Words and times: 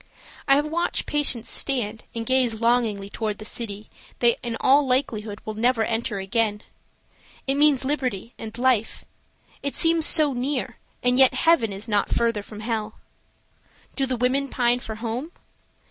I 0.47 0.55
have 0.55 0.65
watched 0.65 1.05
patients 1.05 1.47
stand 1.49 2.05
and 2.15 2.25
gaze 2.25 2.59
longingly 2.59 3.07
toward 3.07 3.37
the 3.37 3.45
city 3.45 3.87
they 4.17 4.35
in 4.41 4.57
all 4.59 4.83
likelihood 4.87 5.41
will 5.45 5.53
never 5.53 5.83
enter 5.83 6.17
again. 6.17 6.63
It 7.45 7.53
means 7.53 7.85
liberty 7.85 8.33
and 8.39 8.57
life; 8.57 9.05
it 9.61 9.75
seems 9.75 10.07
so 10.07 10.33
near, 10.33 10.77
and 11.03 11.19
yet 11.19 11.35
heaven 11.35 11.71
is 11.71 11.87
not 11.87 12.09
further 12.09 12.41
from 12.41 12.61
hell. 12.61 12.97
Do 13.95 14.07
the 14.07 14.17
women 14.17 14.47
pine 14.49 14.79
for 14.79 14.95
home? 14.95 15.33